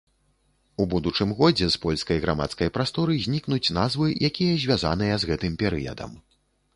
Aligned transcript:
У 0.83 0.85
будучым 0.93 1.33
годзе 1.41 1.67
з 1.75 1.79
польскай 1.83 2.21
грамадскай 2.23 2.71
прасторы 2.77 3.17
знікнуць 3.25 3.73
назвы, 3.79 4.07
якія 4.31 4.57
звязаныя 4.65 5.15
з 5.25 5.31
гэтым 5.33 5.53
перыядам. 5.65 6.11